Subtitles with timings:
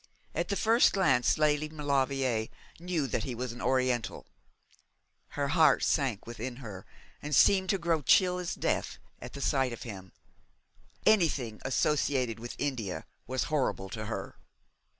[0.33, 2.47] At the first glance Lady Maulevrier
[2.79, 4.25] knew that he was an Oriental.
[5.37, 6.87] Her heart sank within her,
[7.21, 10.11] and seemed to grow chill as death at sight of him.
[11.05, 14.37] Anything associated with India was horrible to her.